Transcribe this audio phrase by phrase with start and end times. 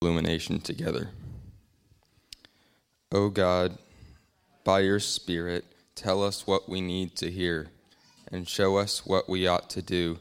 [0.00, 1.10] illumination together.
[3.10, 3.78] O God,
[4.64, 7.68] by your Spirit, tell us what we need to hear
[8.30, 10.18] and show us what we ought to do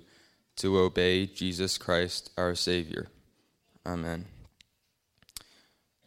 [0.56, 3.08] to obey Jesus Christ our Savior.
[3.86, 4.26] Amen.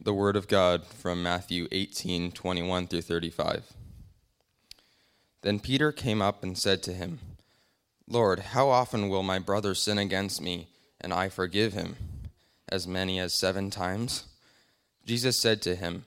[0.01, 3.65] The Word of God from Matthew 18 21 through 35.
[5.43, 7.19] Then Peter came up and said to him,
[8.09, 10.69] Lord, how often will my brother sin against me,
[11.01, 11.97] and I forgive him?
[12.71, 14.25] As many as seven times?
[15.05, 16.05] Jesus said to him,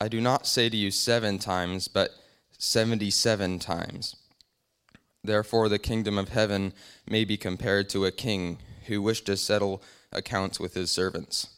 [0.00, 2.10] I do not say to you seven times, but
[2.56, 4.14] seventy seven times.
[5.24, 6.72] Therefore, the kingdom of heaven
[7.08, 11.48] may be compared to a king who wished to settle accounts with his servants.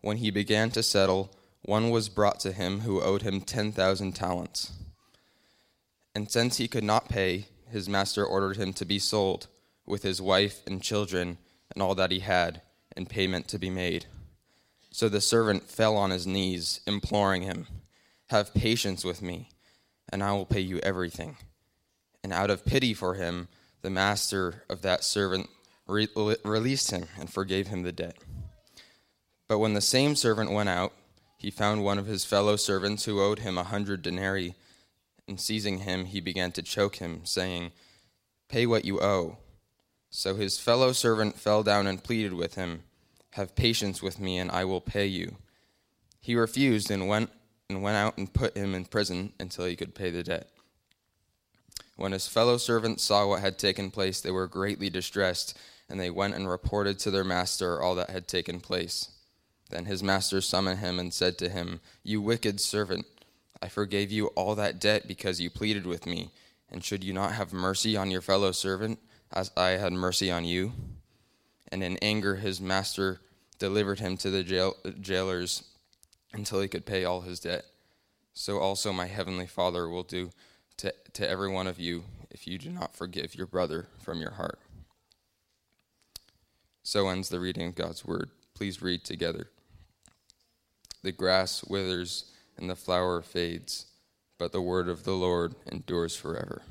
[0.00, 1.30] When he began to settle,
[1.62, 4.72] one was brought to him who owed him ten thousand talents.
[6.14, 9.46] And since he could not pay, his master ordered him to be sold,
[9.86, 11.38] with his wife and children
[11.72, 12.62] and all that he had,
[12.96, 14.06] and payment to be made.
[14.90, 17.66] So the servant fell on his knees, imploring him,
[18.30, 19.48] Have patience with me,
[20.10, 21.36] and I will pay you everything.
[22.22, 23.48] And out of pity for him,
[23.82, 25.48] the master of that servant
[25.86, 28.16] re- released him and forgave him the debt.
[29.48, 30.92] But when the same servant went out,
[31.36, 34.54] he found one of his fellow servants who owed him a hundred denarii
[35.26, 37.72] and seizing him, he began to choke him, saying,
[38.48, 39.38] Pay what you owe.
[40.16, 42.84] So his fellow servant fell down and pleaded with him,
[43.30, 45.38] Have patience with me, and I will pay you.
[46.20, 47.30] He refused and went
[47.68, 50.50] and went out and put him in prison until he could pay the debt.
[51.96, 56.10] When his fellow servants saw what had taken place, they were greatly distressed, and they
[56.10, 59.08] went and reported to their master all that had taken place.
[59.70, 63.04] Then his master summoned him and said to him, You wicked servant.
[63.60, 66.30] I forgave you all that debt because you pleaded with me.
[66.70, 69.00] And should you not have mercy on your fellow servant,
[69.34, 70.72] as I had mercy on you?
[71.70, 73.20] And in anger, his master
[73.58, 75.64] delivered him to the jail, jailers
[76.32, 77.64] until he could pay all his debt.
[78.32, 80.30] So also my heavenly Father will do
[80.78, 84.32] to, to every one of you if you do not forgive your brother from your
[84.32, 84.58] heart.
[86.82, 88.30] So ends the reading of God's word.
[88.54, 89.50] Please read together.
[91.02, 93.86] The grass withers and the flower fades,
[94.38, 96.62] but the word of the Lord endures forever.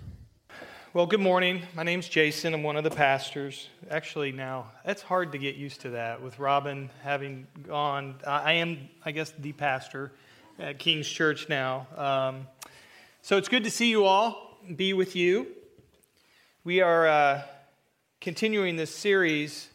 [0.95, 1.63] Well, good morning.
[1.73, 2.53] My name's Jason.
[2.53, 3.67] I'm one of the pastors.
[3.89, 8.17] Actually, now, it's hard to get used to that with Robin having gone.
[8.27, 10.11] I am, I guess, the pastor
[10.59, 11.87] at King's Church now.
[11.97, 12.47] Um,
[13.23, 15.47] so it's good to see you all, be with you.
[16.63, 17.41] We are uh,
[18.21, 19.69] continuing this series,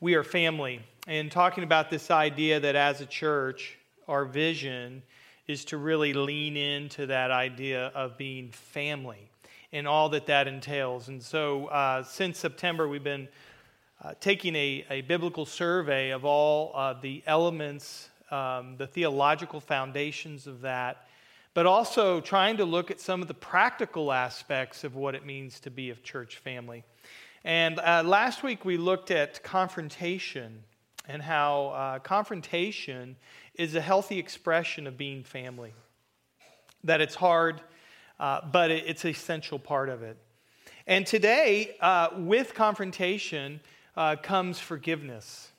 [0.00, 3.78] We Are Family, and talking about this idea that as a church,
[4.08, 5.04] our vision
[5.46, 9.29] is to really lean into that idea of being family
[9.72, 11.08] and all that that entails.
[11.08, 13.28] And so, uh, since September, we've been
[14.02, 20.46] uh, taking a, a, biblical survey of all uh, the elements, um, the theological foundations
[20.46, 21.06] of that,
[21.52, 25.60] but also trying to look at some of the practical aspects of what it means
[25.60, 26.82] to be a church family.
[27.44, 30.62] And uh, last week, we looked at confrontation
[31.08, 33.16] and how uh, confrontation
[33.54, 35.74] is a healthy expression of being family.
[36.84, 37.60] That it's hard,
[38.20, 40.16] uh, but it, it's an essential part of it.
[40.86, 43.60] And today, uh, with confrontation
[43.96, 45.50] uh, comes forgiveness.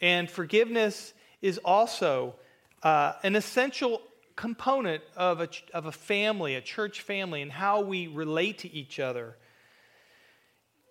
[0.00, 1.12] And forgiveness
[1.42, 2.36] is also
[2.82, 4.00] uh, an essential
[4.36, 8.98] component of a, of a family, a church family, and how we relate to each
[8.98, 9.36] other.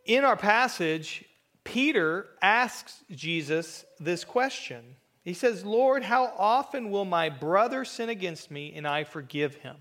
[0.05, 1.25] In our passage,
[1.63, 8.51] Peter asks Jesus this question he says, Lord, how often will my brother sin against
[8.51, 9.75] me and I forgive him?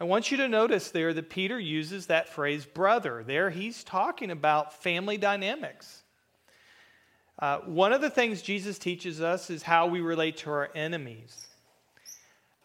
[0.00, 3.22] I want you to notice there that Peter uses that phrase brother.
[3.22, 6.02] There he's talking about family dynamics.
[7.38, 11.46] Uh, one of the things Jesus teaches us is how we relate to our enemies.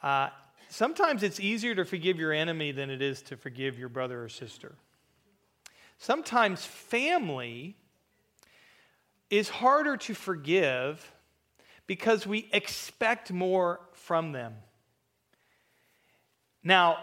[0.01, 0.29] Uh,
[0.69, 4.29] sometimes it's easier to forgive your enemy than it is to forgive your brother or
[4.29, 4.75] sister.
[5.97, 7.75] Sometimes family
[9.29, 11.11] is harder to forgive
[11.85, 14.55] because we expect more from them.
[16.63, 16.97] Now,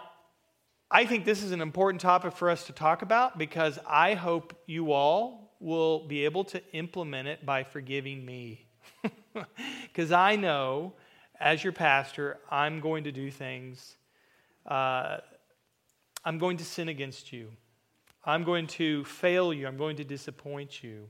[0.95, 4.55] I think this is an important topic for us to talk about because I hope
[4.67, 8.67] you all will be able to implement it by forgiving me.
[9.85, 10.93] Because I know,
[11.41, 13.97] as your pastor, I'm going to do things,
[14.67, 15.19] uh,
[16.27, 17.49] I'm going to sin against you.
[18.23, 19.67] I'm going to fail you.
[19.67, 21.09] I'm going to disappoint you.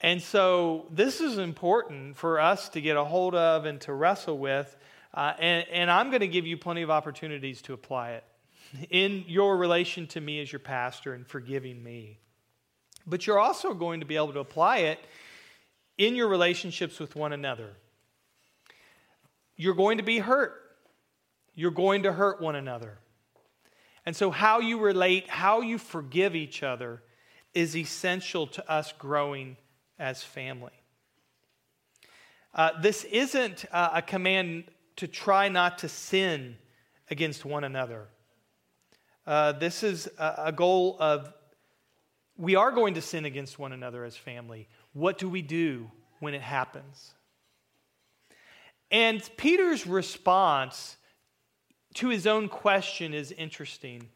[0.00, 4.38] And so this is important for us to get a hold of and to wrestle
[4.38, 4.76] with.
[5.12, 8.24] Uh, and, and I'm going to give you plenty of opportunities to apply it
[8.90, 12.18] in your relation to me as your pastor and forgiving me.
[13.06, 14.98] But you're also going to be able to apply it
[15.96, 17.70] in your relationships with one another.
[19.56, 20.54] You're going to be hurt.
[21.54, 22.98] You're going to hurt one another.
[24.04, 27.02] And so, how you relate, how you forgive each other
[27.54, 29.56] is essential to us growing
[29.98, 30.72] as family.
[32.54, 34.64] Uh, this isn't uh, a command
[34.96, 36.56] to try not to sin
[37.10, 38.08] against one another.
[39.26, 41.32] Uh, this is a, a goal of
[42.36, 44.68] we are going to sin against one another as family.
[44.92, 45.90] What do we do
[46.20, 47.14] when it happens?
[48.90, 50.96] And Peter's response
[51.94, 54.08] to his own question is interesting.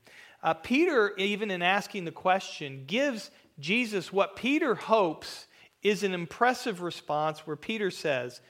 [0.43, 5.47] Uh, Peter, even in asking the question, gives Jesus what Peter hopes
[5.83, 8.41] is an impressive response where Peter says,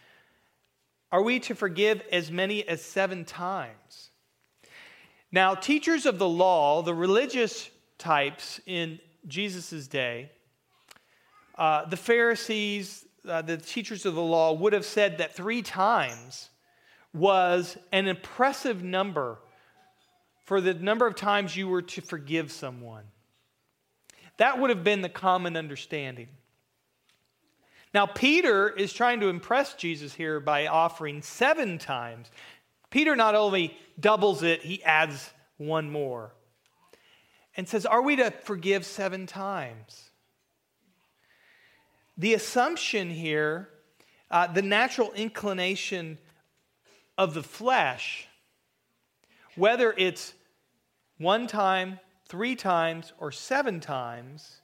[1.12, 4.09] Are we to forgive as many as seven times?
[5.32, 10.30] Now, teachers of the law, the religious types in Jesus' day,
[11.56, 16.48] uh, the Pharisees, uh, the teachers of the law, would have said that three times
[17.12, 19.38] was an impressive number
[20.44, 23.04] for the number of times you were to forgive someone.
[24.38, 26.28] That would have been the common understanding.
[27.92, 32.30] Now, Peter is trying to impress Jesus here by offering seven times.
[32.90, 36.32] Peter not only doubles it, he adds one more
[37.56, 40.10] and says, Are we to forgive seven times?
[42.16, 43.68] The assumption here,
[44.30, 46.18] uh, the natural inclination
[47.16, 48.28] of the flesh,
[49.54, 50.34] whether it's
[51.18, 51.98] one time,
[52.28, 54.60] three times, or seven times,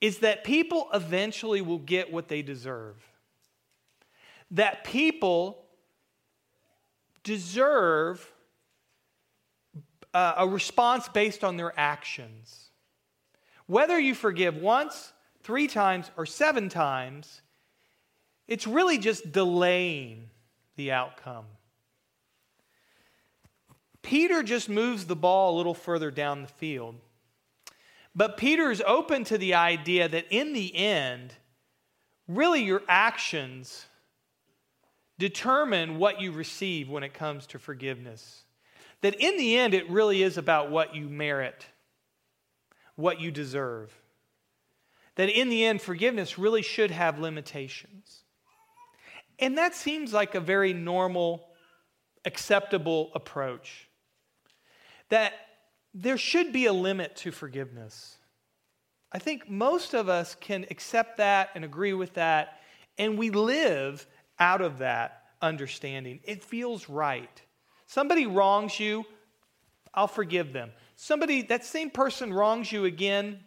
[0.00, 2.96] is that people eventually will get what they deserve.
[4.50, 5.64] That people
[7.22, 8.32] deserve
[10.12, 12.70] uh, a response based on their actions.
[13.66, 15.12] Whether you forgive once,
[15.42, 17.42] three times, or seven times,
[18.48, 20.30] it's really just delaying
[20.76, 21.44] the outcome.
[24.02, 26.96] Peter just moves the ball a little further down the field.
[28.14, 31.34] But Peter is open to the idea that in the end,
[32.26, 33.86] really your actions
[35.20, 38.42] determine what you receive when it comes to forgiveness.
[39.02, 41.66] That in the end, it really is about what you merit,
[42.96, 43.94] what you deserve.
[45.14, 48.24] That in the end, forgiveness really should have limitations.
[49.38, 51.48] And that seems like a very normal,
[52.24, 53.88] acceptable approach.
[55.10, 55.34] That
[55.92, 58.16] there should be a limit to forgiveness.
[59.12, 62.60] I think most of us can accept that and agree with that,
[62.96, 64.06] and we live
[64.40, 66.20] out of that understanding.
[66.24, 67.42] It feels right.
[67.86, 69.04] Somebody wrongs you,
[69.94, 70.72] I'll forgive them.
[70.96, 73.40] Somebody, that same person wrongs you again,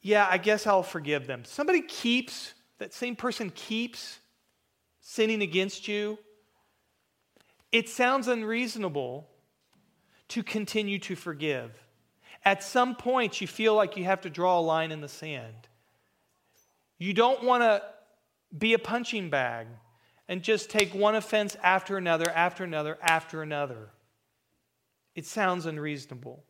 [0.00, 1.44] yeah, I guess I'll forgive them.
[1.44, 4.18] Somebody keeps, that same person keeps
[5.00, 6.18] sinning against you.
[7.72, 9.28] It sounds unreasonable
[10.28, 11.72] to continue to forgive.
[12.44, 15.68] At some point, you feel like you have to draw a line in the sand.
[16.98, 17.82] You don't want to
[18.56, 19.66] be a punching bag
[20.28, 23.90] and just take one offense after another, after another, after another.
[25.14, 26.42] It sounds unreasonable.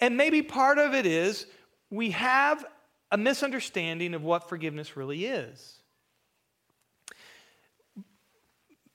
[0.00, 1.46] And maybe part of it is
[1.90, 2.64] we have
[3.10, 5.80] a misunderstanding of what forgiveness really is.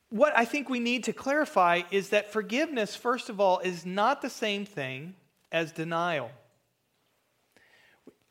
[0.10, 4.22] what I think we need to clarify is that forgiveness, first of all, is not
[4.22, 5.16] the same thing
[5.52, 6.32] as denial.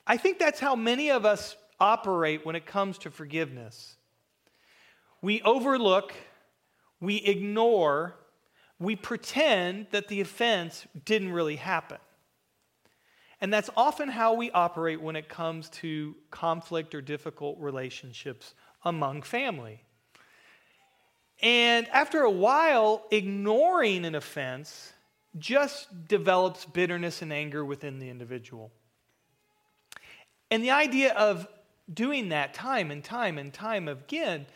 [0.07, 3.97] I think that's how many of us operate when it comes to forgiveness.
[5.21, 6.13] We overlook,
[7.01, 8.15] we ignore,
[8.79, 11.99] we pretend that the offense didn't really happen.
[13.41, 18.55] And that's often how we operate when it comes to conflict or difficult relationships
[18.85, 19.83] among family.
[21.41, 24.93] And after a while, ignoring an offense
[25.39, 28.73] just develops bitterness and anger within the individual.
[30.51, 31.47] And the idea of
[31.93, 34.47] doing that time and time and time again,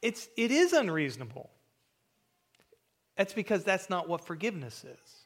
[0.00, 1.50] it's, it is unreasonable.
[3.16, 5.24] That's because that's not what forgiveness is.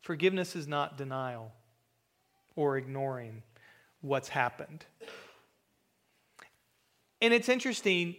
[0.00, 1.50] Forgiveness is not denial
[2.56, 3.42] or ignoring
[4.00, 4.84] what's happened.
[7.22, 8.16] And it's interesting,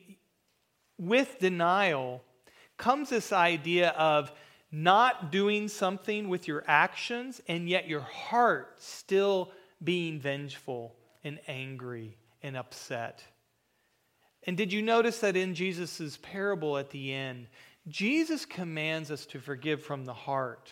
[0.97, 2.23] with denial
[2.77, 4.31] comes this idea of
[4.71, 9.51] not doing something with your actions and yet your heart still
[9.83, 13.21] being vengeful and angry and upset.
[14.43, 17.47] And did you notice that in Jesus' parable at the end,
[17.87, 20.71] Jesus commands us to forgive from the heart?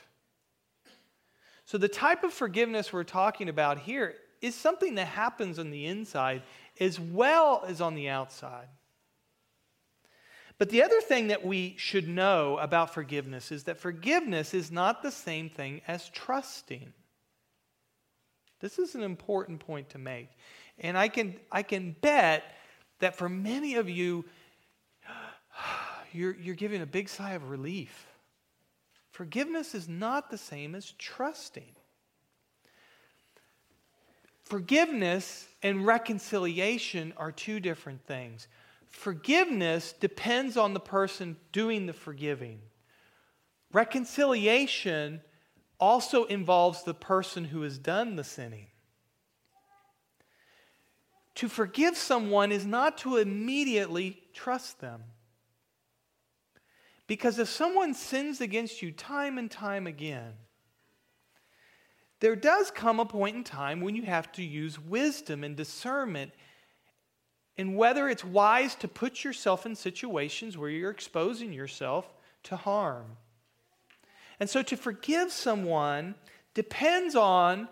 [1.66, 5.86] So, the type of forgiveness we're talking about here is something that happens on the
[5.86, 6.44] inside
[6.80, 8.68] as well as on the outside.
[10.58, 15.02] But the other thing that we should know about forgiveness is that forgiveness is not
[15.02, 16.94] the same thing as trusting.
[18.64, 20.30] This is an important point to make.
[20.80, 22.46] And I can, I can bet
[23.00, 24.24] that for many of you,
[26.14, 28.08] you're, you're giving a big sigh of relief.
[29.12, 31.76] Forgiveness is not the same as trusting.
[34.46, 38.48] Forgiveness and reconciliation are two different things.
[38.88, 42.62] Forgiveness depends on the person doing the forgiving.
[43.74, 45.20] Reconciliation
[45.84, 48.68] also involves the person who has done the sinning.
[51.36, 55.04] To forgive someone is not to immediately trust them.
[57.06, 60.32] Because if someone sins against you time and time again,
[62.22, 66.32] there does come a point in time when you have to use wisdom and discernment
[67.58, 72.14] and whether it's wise to put yourself in situations where you're exposing yourself
[72.44, 73.18] to harm.
[74.40, 76.16] And so to forgive someone
[76.54, 77.68] depends on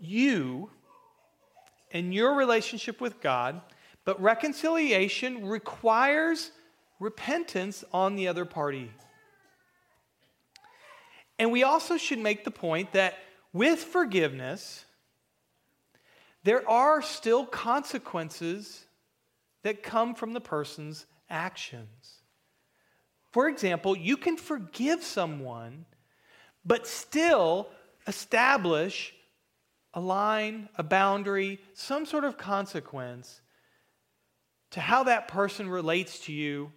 [0.00, 0.70] you
[1.92, 3.60] and your relationship with God,
[4.04, 6.50] but reconciliation requires
[6.98, 8.90] repentance on the other party.
[11.38, 13.18] And we also should make the point that
[13.52, 14.84] with forgiveness,
[16.44, 18.84] there are still consequences
[19.62, 22.21] that come from the person's actions.
[23.32, 25.86] For example, you can forgive someone,
[26.64, 27.68] but still
[28.06, 29.14] establish
[29.94, 33.40] a line, a boundary, some sort of consequence
[34.70, 36.72] to how that person relates to you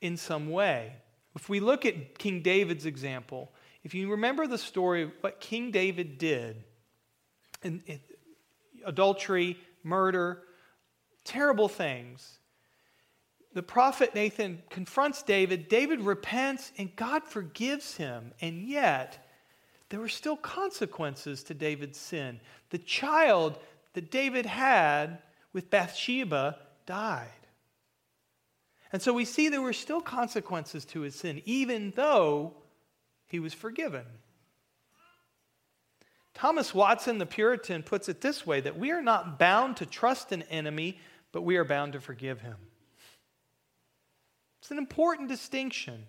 [0.00, 0.92] in some way.
[1.36, 3.52] If we look at King David's example,
[3.84, 6.64] if you remember the story of what King David did,
[7.62, 8.00] in, in
[8.84, 10.42] adultery, murder,
[11.24, 12.39] terrible things,
[13.52, 15.68] the prophet Nathan confronts David.
[15.68, 18.32] David repents, and God forgives him.
[18.40, 19.26] And yet,
[19.88, 22.40] there were still consequences to David's sin.
[22.70, 23.58] The child
[23.94, 25.18] that David had
[25.52, 27.28] with Bathsheba died.
[28.92, 32.54] And so we see there were still consequences to his sin, even though
[33.26, 34.04] he was forgiven.
[36.34, 40.32] Thomas Watson, the Puritan, puts it this way that we are not bound to trust
[40.32, 40.98] an enemy,
[41.32, 42.56] but we are bound to forgive him.
[44.60, 46.06] It's an important distinction.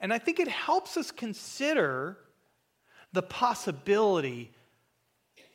[0.00, 2.18] And I think it helps us consider
[3.12, 4.52] the possibility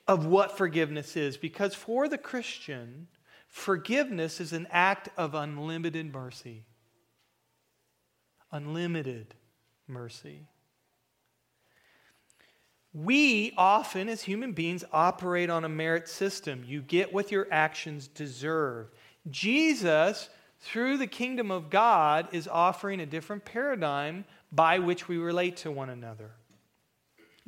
[0.07, 3.07] of what forgiveness is, because for the Christian,
[3.47, 6.65] Forgiveness is an act of unlimited mercy.
[8.51, 9.33] Unlimited
[9.87, 10.47] mercy.
[12.93, 16.63] We often, as human beings, operate on a merit system.
[16.65, 18.89] You get what your actions deserve.
[19.29, 25.57] Jesus, through the kingdom of God, is offering a different paradigm by which we relate
[25.57, 26.31] to one another.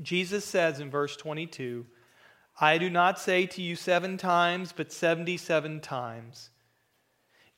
[0.01, 1.85] Jesus says in verse 22
[2.61, 6.49] I do not say to you seven times, but 77 times.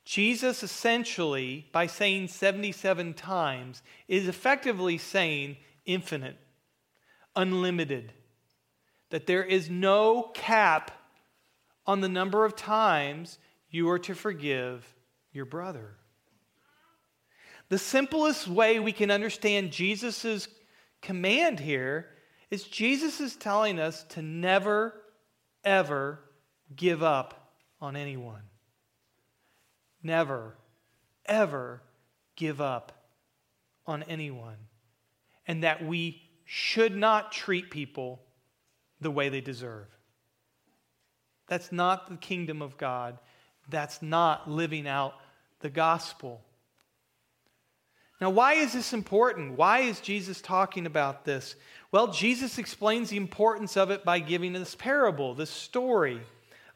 [0.06, 6.38] Jesus essentially, by saying 77 times, is effectively saying infinite,
[7.36, 8.14] unlimited,
[9.10, 10.92] that there is no cap
[11.88, 13.40] on the number of times
[13.70, 14.96] you are to forgive
[15.32, 15.96] your brother.
[17.70, 20.48] The simplest way we can understand Jesus'
[21.02, 22.10] command here
[22.50, 24.94] is Jesus is telling us to never,
[25.64, 26.20] ever
[26.76, 28.42] give up on anyone.
[30.04, 30.58] Never,
[31.26, 31.82] ever
[32.36, 32.92] give up
[33.88, 34.58] on anyone.
[35.48, 38.22] And that we should not treat people
[39.00, 39.88] the way they deserve.
[41.48, 43.18] That's not the kingdom of God.
[43.70, 45.14] That's not living out
[45.62, 46.42] the gospel.
[48.20, 49.58] Now, why is this important?
[49.58, 51.56] Why is Jesus talking about this?
[51.92, 56.22] Well, Jesus explains the importance of it by giving this parable, this story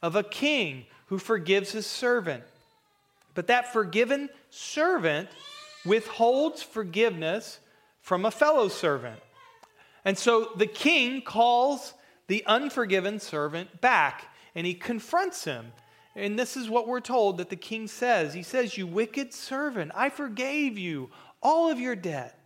[0.01, 2.43] of a king who forgives his servant.
[3.35, 5.29] But that forgiven servant
[5.85, 7.59] withholds forgiveness
[8.01, 9.19] from a fellow servant.
[10.03, 11.93] And so the king calls
[12.27, 14.25] the unforgiven servant back
[14.55, 15.73] and he confronts him.
[16.15, 18.33] And this is what we're told that the king says.
[18.33, 21.09] He says, You wicked servant, I forgave you
[21.41, 22.39] all of your debt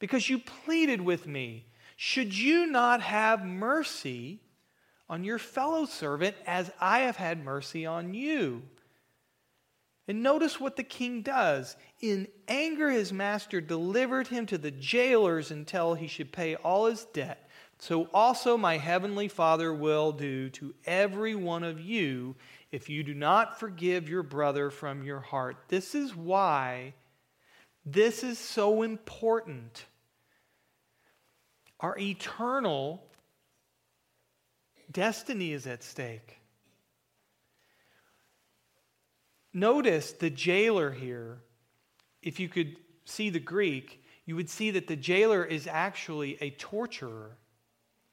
[0.00, 1.66] because you pleaded with me.
[1.96, 4.40] Should you not have mercy
[5.08, 8.62] on your fellow servant as I have had mercy on you?
[10.08, 11.76] And notice what the king does.
[12.00, 17.04] In anger, his master delivered him to the jailers until he should pay all his
[17.04, 17.48] debt.
[17.78, 22.34] So also my heavenly Father will do to every one of you
[22.72, 25.56] if you do not forgive your brother from your heart.
[25.68, 26.94] This is why
[27.84, 29.84] this is so important.
[31.78, 33.04] Our eternal
[34.90, 36.38] destiny is at stake.
[39.52, 41.42] Notice the jailer here,
[42.22, 46.50] if you could see the Greek, you would see that the jailer is actually a
[46.50, 47.36] torturer.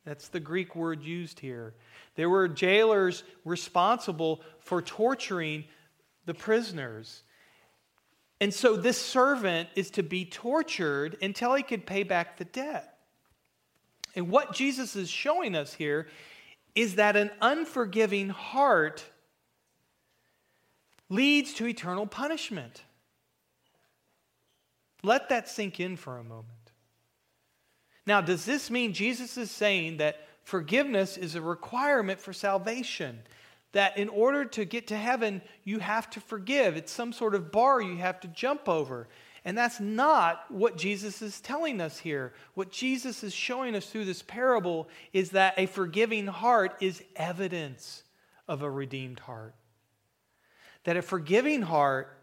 [0.03, 1.75] That's the Greek word used here.
[2.19, 5.63] There were jailers responsible for torturing
[6.25, 7.23] the prisoners.
[8.41, 12.97] And so this servant is to be tortured until he could pay back the debt.
[14.17, 16.09] And what Jesus is showing us here
[16.75, 19.05] is that an unforgiving heart
[21.07, 22.83] leads to eternal punishment.
[25.03, 26.49] Let that sink in for a moment.
[28.05, 30.19] Now, does this mean Jesus is saying that
[30.49, 33.19] forgiveness is a requirement for salvation?
[33.73, 36.75] That in order to get to heaven, you have to forgive.
[36.75, 39.07] It's some sort of bar you have to jump over.
[39.45, 42.33] And that's not what Jesus is telling us here.
[42.55, 48.03] What Jesus is showing us through this parable is that a forgiving heart is evidence
[48.47, 49.53] of a redeemed heart.
[50.83, 52.17] That a forgiving heart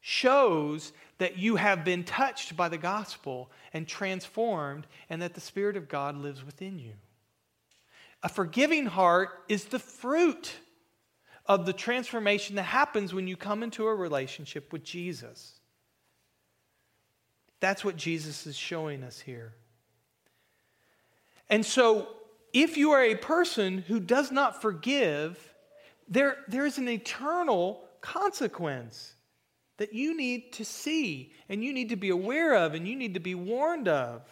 [0.00, 5.76] shows that you have been touched by the gospel and transformed, and that the Spirit
[5.76, 6.94] of God lives within you.
[8.22, 10.52] A forgiving heart is the fruit
[11.46, 15.58] of the transformation that happens when you come into a relationship with Jesus.
[17.60, 19.54] That's what Jesus is showing us here.
[21.50, 22.08] And so,
[22.52, 25.52] if you are a person who does not forgive,
[26.08, 29.14] there, there is an eternal consequence
[29.78, 33.14] that you need to see and you need to be aware of and you need
[33.14, 34.22] to be warned of.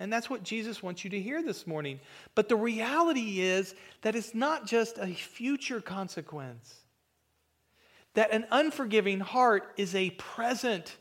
[0.00, 2.00] And that's what Jesus wants you to hear this morning.
[2.34, 6.74] But the reality is that it's not just a future consequence,
[8.14, 10.96] that an unforgiving heart is a present,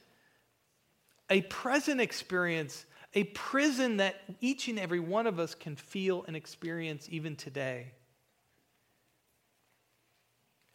[1.29, 6.35] a present experience, a prison that each and every one of us can feel and
[6.35, 7.93] experience even today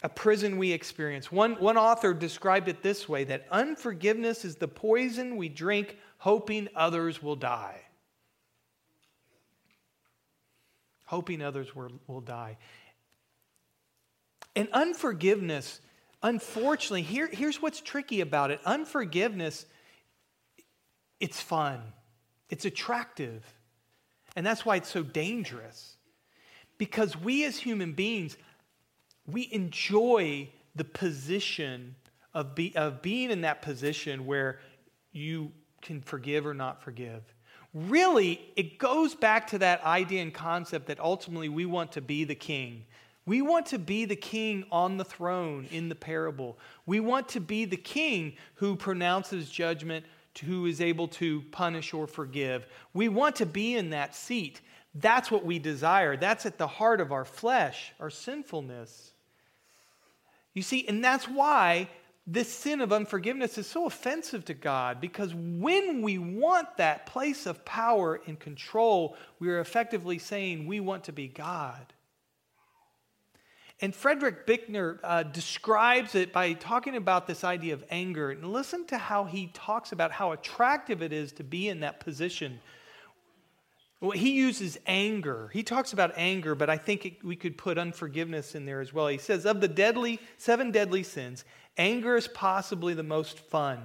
[0.04, 1.32] a prison we experience.
[1.32, 6.68] One, one author described it this way that unforgiveness is the poison we drink hoping
[6.76, 7.80] others will die.
[11.04, 12.56] Hoping others will, will die.
[14.56, 15.80] And unforgiveness,
[16.22, 19.66] unfortunately, here, here's what's tricky about it unforgiveness,
[21.20, 21.80] it's fun,
[22.48, 23.44] it's attractive.
[24.36, 25.96] And that's why it's so dangerous.
[26.76, 28.36] Because we as human beings,
[29.26, 31.94] we enjoy the position
[32.32, 34.58] of, be, of being in that position where
[35.12, 37.22] you can forgive or not forgive.
[37.74, 42.22] Really, it goes back to that idea and concept that ultimately we want to be
[42.22, 42.84] the king.
[43.26, 46.56] We want to be the king on the throne in the parable.
[46.86, 50.04] We want to be the king who pronounces judgment,
[50.44, 52.66] who is able to punish or forgive.
[52.92, 54.60] We want to be in that seat.
[54.94, 56.16] That's what we desire.
[56.16, 59.12] That's at the heart of our flesh, our sinfulness.
[60.52, 61.88] You see, and that's why
[62.26, 67.44] this sin of unforgiveness is so offensive to God because when we want that place
[67.44, 71.92] of power and control, we are effectively saying we want to be God.
[73.80, 78.30] And Frederick Buechner uh, describes it by talking about this idea of anger.
[78.30, 82.00] And listen to how he talks about how attractive it is to be in that
[82.00, 82.60] position
[84.04, 85.48] well, he uses anger.
[85.50, 88.92] He talks about anger, but I think it, we could put unforgiveness in there as
[88.92, 89.06] well.
[89.06, 93.80] He says, of the deadly, seven deadly sins, anger is possibly the most fun.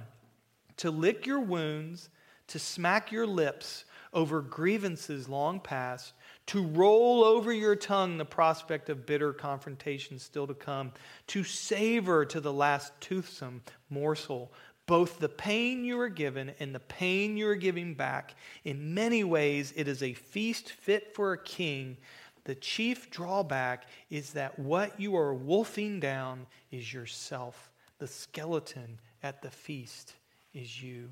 [0.78, 2.08] To lick your wounds,
[2.48, 6.14] to smack your lips over grievances long past,
[6.46, 10.92] to roll over your tongue the prospect of bitter confrontation still to come,
[11.28, 14.50] to savor to the last toothsome morsel
[14.90, 18.34] both the pain you are given and the pain you are giving back.
[18.64, 21.96] In many ways, it is a feast fit for a king.
[22.42, 27.69] The chief drawback is that what you are wolfing down is yourself.
[28.00, 30.14] The skeleton at the feast
[30.52, 31.10] is you.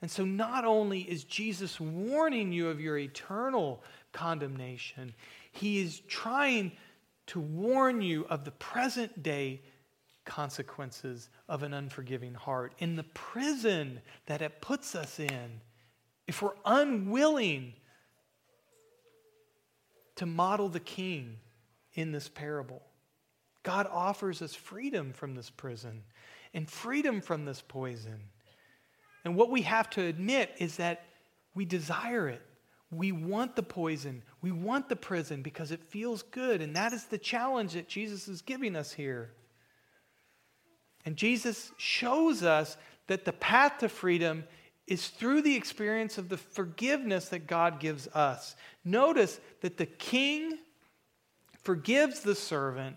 [0.00, 5.14] And so, not only is Jesus warning you of your eternal condemnation,
[5.50, 6.72] he is trying
[7.26, 9.60] to warn you of the present day
[10.24, 15.60] consequences of an unforgiving heart, in the prison that it puts us in,
[16.28, 17.72] if we're unwilling
[20.14, 21.38] to model the king
[21.94, 22.82] in this parable.
[23.62, 26.02] God offers us freedom from this prison
[26.54, 28.20] and freedom from this poison.
[29.24, 31.04] And what we have to admit is that
[31.54, 32.42] we desire it.
[32.90, 36.60] we want the poison, we want the prison because it feels good.
[36.60, 39.30] And that is the challenge that Jesus is giving us here.
[41.06, 44.44] And Jesus shows us that the path to freedom
[44.86, 48.56] is through the experience of the forgiveness that God gives us.
[48.84, 50.58] Notice that the king
[51.62, 52.96] forgives the servant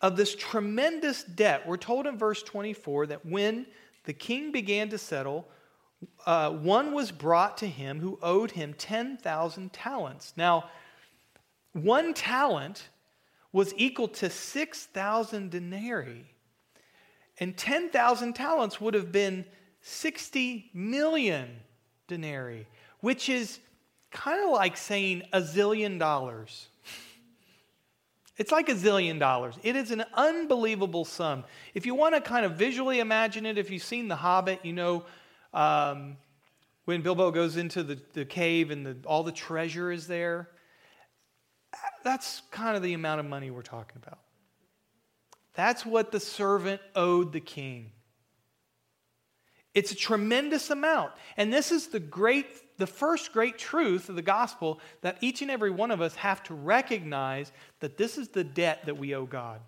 [0.00, 1.66] of this tremendous debt.
[1.66, 3.66] We're told in verse 24 that when
[4.04, 5.48] the king began to settle,
[6.24, 10.32] uh, one was brought to him who owed him 10,000 talents.
[10.36, 10.70] Now,
[11.72, 12.88] one talent
[13.52, 16.24] was equal to 6,000 denarii.
[17.38, 19.44] And 10,000 talents would have been
[19.82, 21.48] 60 million
[22.06, 22.66] denarii,
[23.00, 23.60] which is
[24.10, 26.68] kind of like saying a zillion dollars.
[28.40, 29.54] It's like a zillion dollars.
[29.62, 31.44] It is an unbelievable sum.
[31.74, 34.72] If you want to kind of visually imagine it, if you've seen The Hobbit, you
[34.72, 35.04] know
[35.52, 36.16] um,
[36.86, 40.48] when Bilbo goes into the, the cave and the, all the treasure is there.
[42.02, 44.20] That's kind of the amount of money we're talking about.
[45.52, 47.92] That's what the servant owed the king.
[49.74, 51.12] It's a tremendous amount.
[51.36, 52.46] And this is the great
[52.80, 56.42] the first great truth of the gospel that each and every one of us have
[56.44, 59.60] to recognize that this is the debt that we owe God.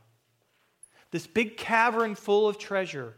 [1.11, 3.15] This big cavern full of treasure.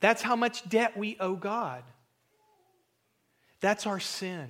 [0.00, 1.82] That's how much debt we owe God.
[3.60, 4.48] That's our sin.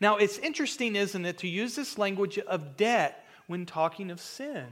[0.00, 4.66] Now, it's interesting, isn't it, to use this language of debt when talking of sin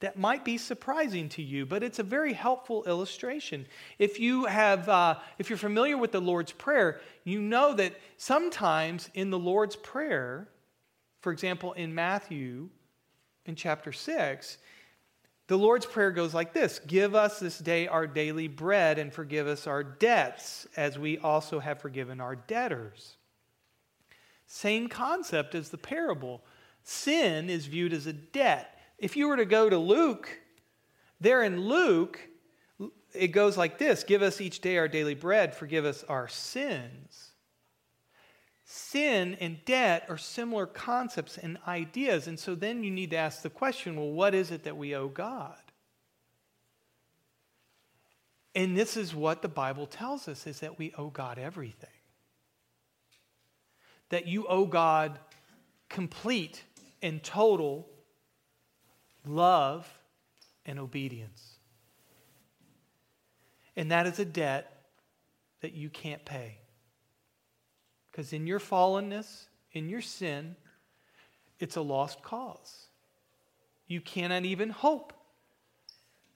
[0.00, 3.66] that might be surprising to you, but it's a very helpful illustration.
[3.98, 9.10] If you have, uh, if you're familiar with the Lord's Prayer, you know that sometimes
[9.12, 10.48] in the Lord's Prayer,
[11.20, 12.70] for example, in Matthew,
[13.44, 14.56] in chapter six,
[15.48, 19.46] the Lord's Prayer goes like this Give us this day our daily bread and forgive
[19.46, 23.16] us our debts, as we also have forgiven our debtors.
[24.46, 26.42] Same concept as the parable.
[26.82, 28.79] Sin is viewed as a debt.
[29.00, 30.28] If you were to go to Luke,
[31.20, 32.20] there in Luke,
[33.14, 37.32] it goes like this Give us each day our daily bread, forgive us our sins.
[38.64, 42.28] Sin and debt are similar concepts and ideas.
[42.28, 44.94] And so then you need to ask the question well, what is it that we
[44.94, 45.56] owe God?
[48.54, 51.88] And this is what the Bible tells us is that we owe God everything.
[54.10, 55.18] That you owe God
[55.88, 56.62] complete
[57.02, 57.88] and total
[59.26, 59.88] love,
[60.66, 61.56] and obedience.
[63.76, 64.84] And that is a debt
[65.60, 66.58] that you can't pay.
[68.10, 70.56] Because in your fallenness, in your sin,
[71.58, 72.86] it's a lost cause.
[73.86, 75.12] You cannot even hope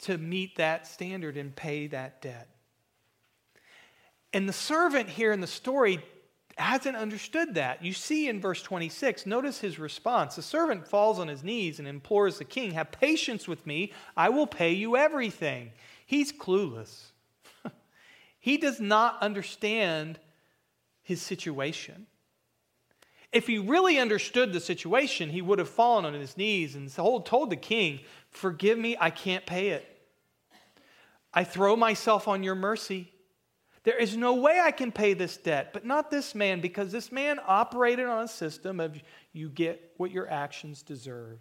[0.02, 2.48] to meet that standard and pay that debt.
[4.32, 6.04] And the servant here in the story
[6.56, 7.84] hasn't understood that.
[7.84, 10.36] You see in verse 26, notice his response.
[10.36, 14.28] The servant falls on his knees and implores the king, Have patience with me, I
[14.28, 15.72] will pay you everything.
[16.06, 17.06] He's clueless.
[18.38, 20.20] he does not understand
[21.02, 22.06] his situation.
[23.32, 27.50] If he really understood the situation, he would have fallen on his knees and told
[27.50, 29.84] the king, Forgive me, I can't pay it.
[31.32, 33.10] I throw myself on your mercy.
[33.84, 37.12] There is no way I can pay this debt, but not this man, because this
[37.12, 38.98] man operated on a system of
[39.32, 41.38] you get what your actions deserve.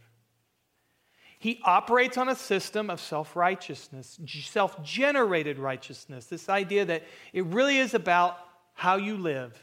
[1.39, 7.45] He operates on a system of self righteousness, self generated righteousness, this idea that it
[7.45, 8.37] really is about
[8.73, 9.57] how you live,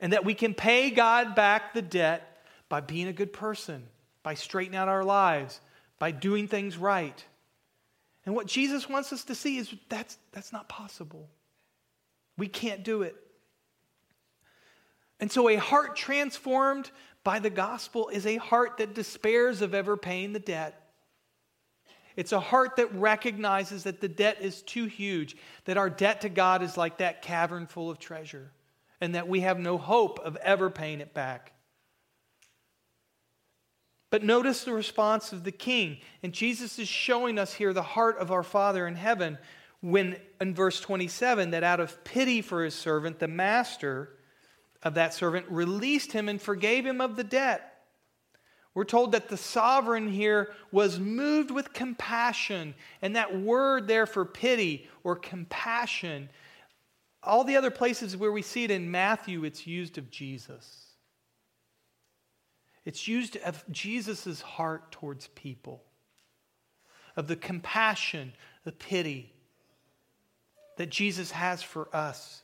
[0.00, 3.84] and that we can pay God back the debt by being a good person,
[4.22, 5.60] by straightening out our lives,
[5.98, 7.22] by doing things right.
[8.24, 11.28] And what Jesus wants us to see is that's, that's not possible.
[12.38, 13.16] We can't do it.
[15.18, 16.90] And so, a heart transformed
[17.24, 20.82] by the gospel is a heart that despairs of ever paying the debt.
[22.16, 26.28] It's a heart that recognizes that the debt is too huge, that our debt to
[26.28, 28.52] God is like that cavern full of treasure,
[29.00, 31.52] and that we have no hope of ever paying it back.
[34.10, 35.98] But notice the response of the king.
[36.22, 39.36] And Jesus is showing us here the heart of our Father in heaven
[39.80, 44.10] when in verse 27 that out of pity for his servant, the master
[44.82, 47.72] of that servant released him and forgave him of the debt.
[48.74, 52.74] We're told that the sovereign here was moved with compassion.
[53.00, 56.28] And that word there for pity or compassion,
[57.22, 60.90] all the other places where we see it in Matthew, it's used of Jesus.
[62.84, 65.82] It's used of Jesus' heart towards people,
[67.16, 68.34] of the compassion,
[68.64, 69.32] the pity,
[70.76, 72.42] that Jesus has for us.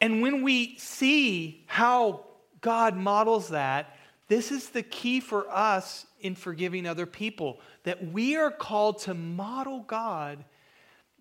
[0.00, 2.24] And when we see how
[2.60, 3.96] God models that,
[4.28, 9.14] this is the key for us in forgiving other people that we are called to
[9.14, 10.44] model God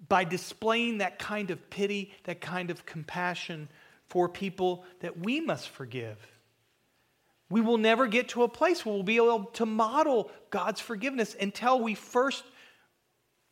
[0.07, 3.67] by displaying that kind of pity, that kind of compassion
[4.07, 6.17] for people that we must forgive.
[7.49, 11.35] We will never get to a place where we'll be able to model God's forgiveness
[11.39, 12.43] until we first,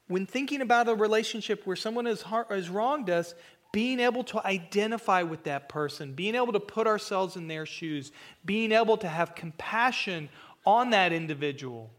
[0.07, 3.35] when thinking about a relationship where someone has, has wronged us,
[3.71, 8.11] being able to identify with that person, being able to put ourselves in their shoes,
[8.45, 10.29] being able to have compassion
[10.65, 11.91] on that individual.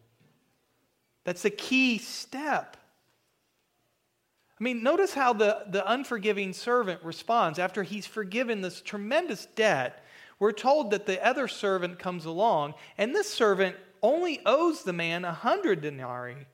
[1.25, 2.77] That's the key step.
[4.59, 10.05] I mean, notice how the, the unforgiving servant responds after he's forgiven this tremendous debt.
[10.41, 15.25] We're told that the other servant comes along, and this servant only owes the man
[15.25, 16.47] a hundred denarii.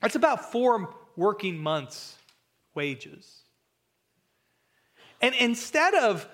[0.00, 2.16] That's about four working months'
[2.74, 3.42] wages.
[5.20, 6.28] And instead of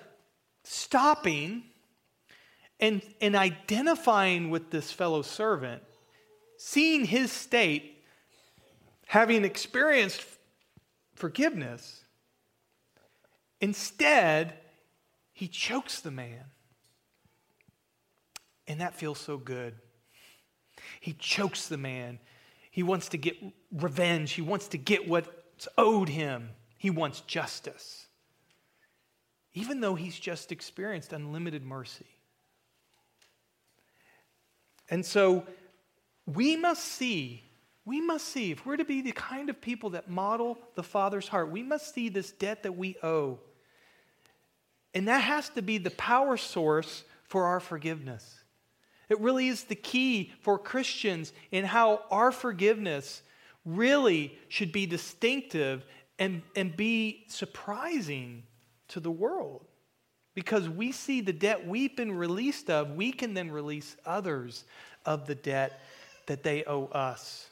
[0.63, 1.63] stopping
[2.79, 5.81] and, and identifying with this fellow servant,
[6.57, 8.03] seeing his state,
[9.07, 10.23] having experienced
[11.15, 12.03] forgiveness,
[13.59, 14.53] instead,
[15.33, 16.45] he chokes the man.
[18.67, 19.75] And that feels so good.
[20.99, 22.19] He chokes the man.
[22.75, 23.37] He wants to get
[23.71, 24.33] revenge.
[24.33, 26.49] He wants to get what's owed him.
[26.77, 28.05] He wants justice
[29.55, 32.05] even though he's just experienced unlimited mercy.
[34.89, 35.47] And so
[36.27, 37.41] we must see,
[37.85, 41.29] we must see, if we're to be the kind of people that model the Father's
[41.29, 43.39] heart, we must see this debt that we owe.
[44.93, 48.43] And that has to be the power source for our forgiveness.
[49.09, 53.21] It really is the key for Christians in how our forgiveness
[53.65, 55.85] really should be distinctive
[56.19, 58.43] and, and be surprising
[58.89, 59.65] to the world.
[60.33, 64.65] Because we see the debt we've been released of, we can then release others
[65.05, 65.79] of the debt
[66.27, 67.49] that they owe us.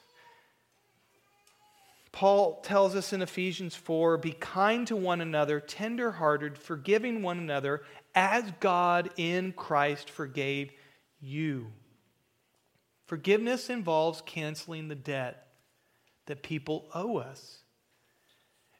[2.12, 7.82] Paul tells us in Ephesians 4 be kind to one another, tenderhearted, forgiving one another,
[8.14, 10.72] as God in Christ forgave
[11.24, 11.68] you.
[13.06, 15.48] Forgiveness involves canceling the debt
[16.26, 17.60] that people owe us.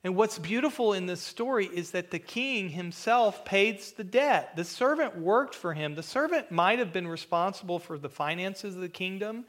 [0.04, 4.56] And what's beautiful in this story is that the king himself pays the debt.
[4.58, 5.96] The servant worked for him.
[5.96, 9.46] The servant might have been responsible for the finances of the kingdom,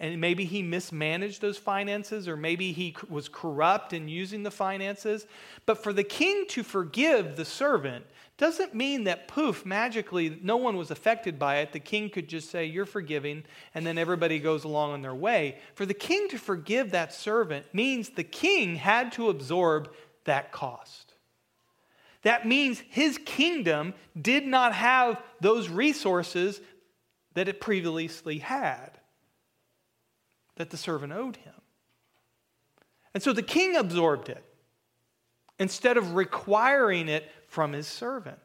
[0.00, 5.26] and maybe he mismanaged those finances, or maybe he was corrupt in using the finances.
[5.66, 8.06] But for the king to forgive the servant
[8.38, 11.72] doesn't mean that poof, magically, no one was affected by it.
[11.72, 15.58] The king could just say, You're forgiving, and then everybody goes along on their way.
[15.74, 19.92] For the king to forgive that servant means the king had to absorb
[20.24, 21.14] that cost.
[22.22, 26.60] That means his kingdom did not have those resources
[27.34, 28.90] that it previously had,
[30.56, 31.54] that the servant owed him.
[33.14, 34.44] And so the king absorbed it
[35.58, 38.38] instead of requiring it from his servant.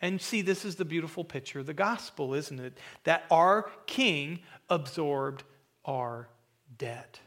[0.00, 2.76] And see, this is the beautiful picture of the gospel, isn't it?
[3.04, 5.44] That our king absorbed
[5.84, 6.28] our
[6.76, 7.20] debt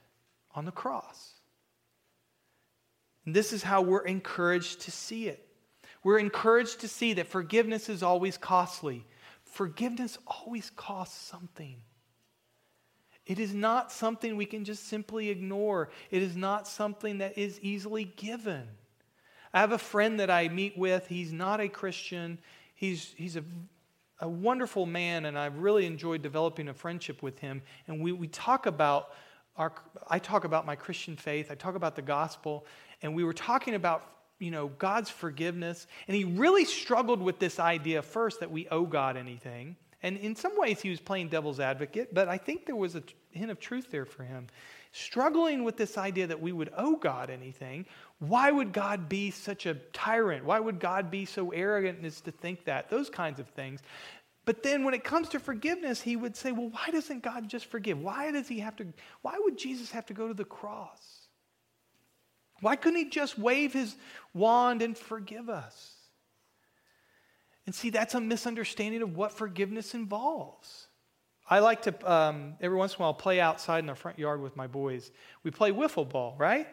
[0.53, 1.33] on the cross.
[3.25, 5.47] And this is how we're encouraged to see it.
[6.03, 9.05] We're encouraged to see that forgiveness is always costly.
[9.43, 11.75] Forgiveness always costs something.
[13.25, 15.89] It is not something we can just simply ignore.
[16.09, 18.67] It is not something that is easily given.
[19.53, 21.07] I have a friend that I meet with.
[21.07, 22.37] He's not a Christian.
[22.73, 23.43] He's, he's a,
[24.19, 27.61] a wonderful man, and I've really enjoyed developing a friendship with him.
[27.87, 29.11] And we, we talk about
[29.57, 29.73] our,
[30.09, 32.65] I talk about my Christian faith, I talk about the gospel,
[33.01, 34.07] and we were talking about
[34.39, 38.85] you know God's forgiveness, and he really struggled with this idea first that we owe
[38.85, 39.75] God anything.
[40.03, 43.03] And in some ways, he was playing devil's advocate, but I think there was a
[43.29, 44.47] hint of truth there for him.
[44.93, 47.85] Struggling with this idea that we would owe God anything.
[48.19, 50.43] Why would God be such a tyrant?
[50.43, 52.89] Why would God be so arrogant as to think that?
[52.89, 53.79] Those kinds of things.
[54.43, 57.67] But then when it comes to forgiveness, he would say, well, why doesn't God just
[57.67, 57.99] forgive?
[57.99, 58.87] Why does he have to,
[59.21, 61.27] why would Jesus have to go to the cross?
[62.59, 63.95] Why couldn't he just wave his
[64.33, 65.93] wand and forgive us?
[67.65, 70.87] And see, that's a misunderstanding of what forgiveness involves.
[71.51, 74.41] I like to, um, every once in a while, play outside in the front yard
[74.41, 75.11] with my boys.
[75.43, 76.65] We play wiffle ball, right?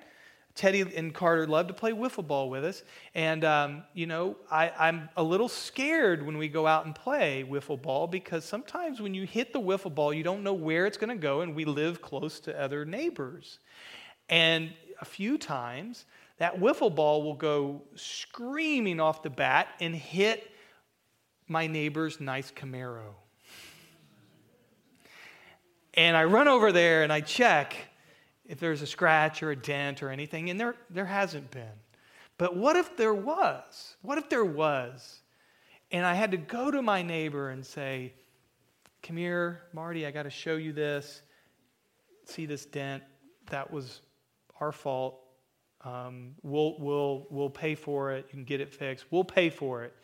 [0.55, 2.85] Teddy and Carter love to play wiffle ball with us.
[3.13, 7.45] And, um, you know, I, I'm a little scared when we go out and play
[7.49, 10.97] wiffle ball because sometimes when you hit the wiffle ball, you don't know where it's
[10.97, 13.59] going to go, and we live close to other neighbors.
[14.29, 16.05] And a few times,
[16.39, 20.49] that wiffle ball will go screaming off the bat and hit
[21.49, 23.15] my neighbor's nice Camaro.
[25.99, 27.75] And I run over there and I check
[28.47, 31.67] if there's a scratch or a dent or anything, and there, there hasn't been.
[32.39, 33.97] But what if there was?
[34.03, 35.23] What if there was?
[35.91, 38.15] And I had to go to my neighbor and say,
[39.03, 41.21] Come here, Marty, I got to show you this.
[42.27, 43.03] See this dent?
[43.51, 44.01] That was
[44.61, 45.19] our fault.
[45.85, 48.27] Um, we'll, we'll, we'll pay for it.
[48.29, 49.07] You can get it fixed.
[49.11, 49.95] We'll pay for it.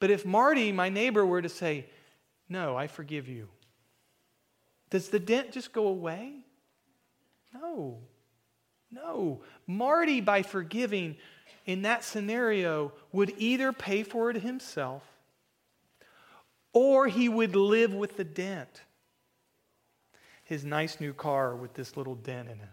[0.00, 1.86] But if Marty, my neighbor, were to say,
[2.50, 3.48] No, I forgive you,
[4.90, 6.32] does the dent just go away?
[7.54, 7.98] No.
[8.90, 9.42] No.
[9.66, 11.16] Marty, by forgiving
[11.66, 15.04] in that scenario, would either pay for it himself
[16.72, 18.82] or he would live with the dent.
[20.44, 22.68] His nice new car with this little dent in it.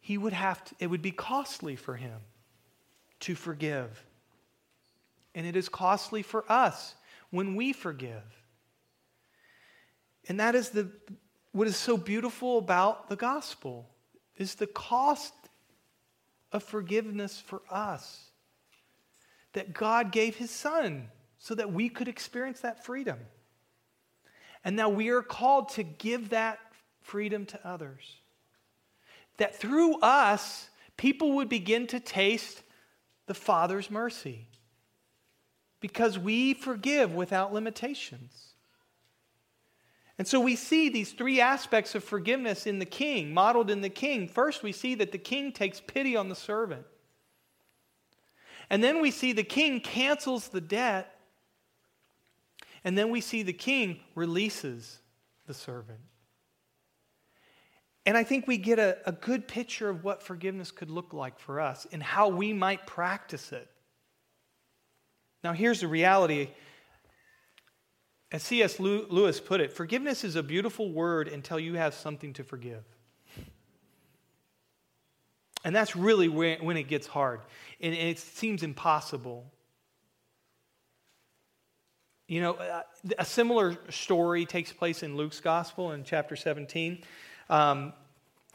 [0.00, 2.20] He would have to, it would be costly for him
[3.20, 4.04] to forgive.
[5.34, 6.94] And it is costly for us
[7.30, 8.22] when we forgive.
[10.28, 10.90] And that is the,
[11.52, 13.88] what is so beautiful about the gospel
[14.36, 15.34] is the cost
[16.52, 18.30] of forgiveness for us.
[19.52, 21.08] That God gave his son
[21.38, 23.18] so that we could experience that freedom.
[24.64, 26.58] And now we are called to give that
[27.02, 28.16] freedom to others.
[29.36, 32.62] That through us, people would begin to taste
[33.26, 34.48] the Father's mercy
[35.80, 38.53] because we forgive without limitations.
[40.18, 43.88] And so we see these three aspects of forgiveness in the king, modeled in the
[43.88, 44.28] king.
[44.28, 46.86] First, we see that the king takes pity on the servant.
[48.70, 51.18] And then we see the king cancels the debt.
[52.84, 55.00] And then we see the king releases
[55.46, 56.00] the servant.
[58.06, 61.38] And I think we get a, a good picture of what forgiveness could look like
[61.38, 63.68] for us and how we might practice it.
[65.42, 66.50] Now, here's the reality.
[68.34, 68.80] As C.S.
[68.80, 72.82] Lewis put it, forgiveness is a beautiful word until you have something to forgive.
[75.64, 77.42] And that's really when it gets hard.
[77.80, 79.46] And it seems impossible.
[82.26, 82.82] You know, uh,
[83.20, 87.04] a similar story takes place in Luke's gospel in chapter 17.
[87.48, 87.92] Um,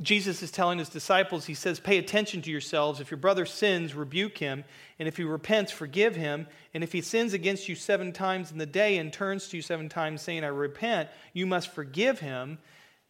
[0.01, 2.99] Jesus is telling his disciples, he says, Pay attention to yourselves.
[2.99, 4.63] If your brother sins, rebuke him.
[4.97, 6.47] And if he repents, forgive him.
[6.73, 9.61] And if he sins against you seven times in the day and turns to you
[9.61, 12.59] seven times saying, I repent, you must forgive him.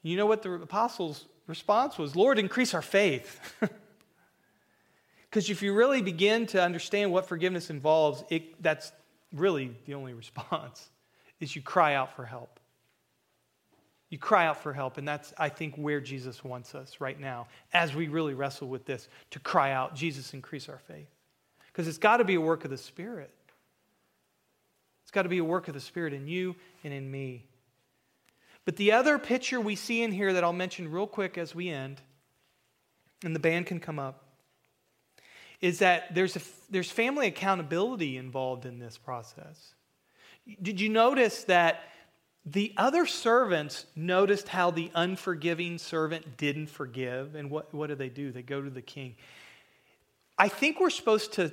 [0.02, 2.16] You know what the apostles' response was?
[2.16, 3.40] Lord, increase our faith.
[5.30, 8.92] Because if you really begin to understand what forgiveness involves, it, that's
[9.32, 10.90] really the only response,
[11.40, 12.59] is you cry out for help.
[14.10, 17.48] You cry out for help, and that's, I think, where Jesus wants us right now
[17.74, 21.10] as we really wrestle with this to cry out, Jesus, increase our faith.
[21.68, 23.32] Because it's got to be a work of the Spirit.
[25.04, 27.46] It's got to be a work of the Spirit in you and in me.
[28.66, 31.70] But the other picture we see in here that I'll mention real quick as we
[31.70, 32.02] end,
[33.24, 34.24] and the band can come up,
[35.62, 39.76] is that there's, a, there's family accountability involved in this process.
[40.62, 41.84] Did you notice that
[42.52, 47.36] the other servants noticed how the unforgiving servant didn't forgive.
[47.36, 48.32] And what, what do they do?
[48.32, 49.16] They go to the king.
[50.38, 51.52] I think we're supposed to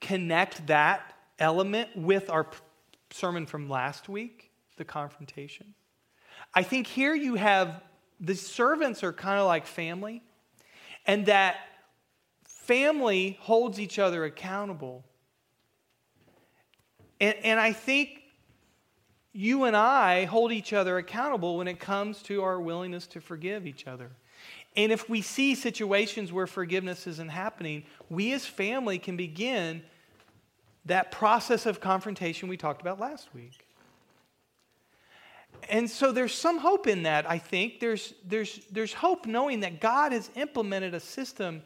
[0.00, 2.46] connect that element with our
[3.10, 5.74] sermon from last week, the confrontation.
[6.54, 7.82] I think here you have
[8.20, 10.22] the servants are kind of like family,
[11.06, 11.56] and that
[12.44, 15.04] family holds each other accountable.
[17.20, 18.22] And, and I think
[19.36, 23.66] you and I hold each other accountable when it comes to our willingness to forgive
[23.66, 24.10] each other.
[24.76, 29.82] And if we see situations where forgiveness isn't happening, we as family can begin
[30.86, 33.66] that process of confrontation we talked about last week.
[35.68, 37.80] And so there's some hope in that, I think.
[37.80, 41.62] There's, there's, there's hope knowing that God has implemented a system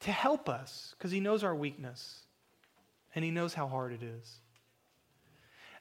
[0.00, 2.20] to help us because He knows our weakness
[3.14, 4.40] and He knows how hard it is.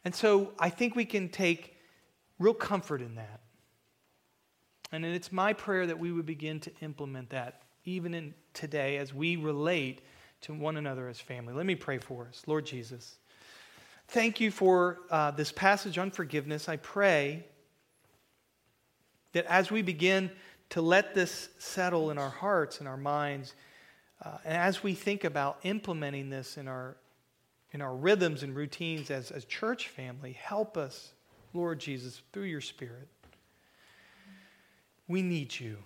[0.07, 1.75] And so I think we can take
[2.39, 3.41] real comfort in that.
[4.93, 9.13] And it's my prayer that we would begin to implement that even in today as
[9.13, 9.99] we relate
[10.43, 11.53] to one another as family.
[11.53, 12.41] Let me pray for us.
[12.47, 13.17] Lord Jesus,
[14.07, 16.69] thank you for uh, this passage on forgiveness.
[16.69, 17.45] I pray
[19.33, 20.31] that as we begin
[20.69, 23.55] to let this settle in our hearts and our minds,
[24.23, 26.95] uh, and as we think about implementing this in our
[27.77, 30.31] in our rhythms and routines as a church family.
[30.31, 31.13] Help us,
[31.53, 33.07] Lord Jesus, through your Spirit.
[35.07, 35.77] We need you.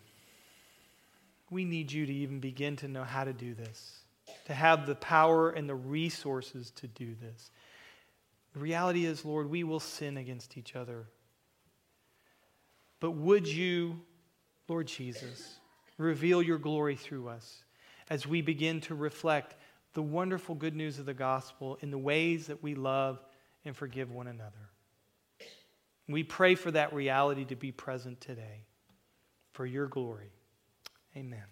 [1.49, 4.03] we need you to even begin to know how to do this,
[4.45, 7.51] to have the power and the resources to do this.
[8.53, 11.07] The reality is, Lord, we will sin against each other.
[13.01, 13.99] But would you,
[14.69, 15.59] Lord Jesus,
[15.97, 17.65] reveal your glory through us
[18.09, 19.55] as we begin to reflect
[19.93, 23.21] the wonderful good news of the gospel in the ways that we love
[23.65, 24.69] and forgive one another?
[26.07, 28.65] We pray for that reality to be present today
[29.53, 30.31] for your glory.
[31.15, 31.43] Amen.